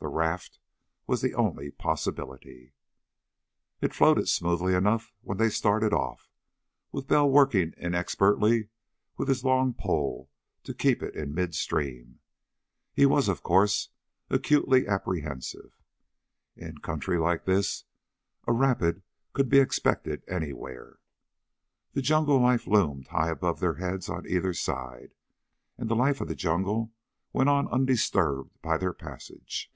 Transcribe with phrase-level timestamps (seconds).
[0.00, 0.60] The raft
[1.08, 2.72] was the only possibility.
[3.80, 6.30] It floated smoothly enough when they started off,
[6.92, 8.68] with Bell working inexpertly
[9.16, 10.30] with his long pole
[10.62, 12.20] to keep it in mid stream.
[12.94, 13.88] He was, of course,
[14.30, 15.82] acutely apprehensive.
[16.54, 17.82] In country like this
[18.46, 19.02] a rapid
[19.32, 21.00] could be expected anywhere.
[21.94, 25.10] The jungle life loomed high above their heads on either side,
[25.76, 26.92] and the life of the jungle
[27.32, 29.72] went on undisturbed by their passage.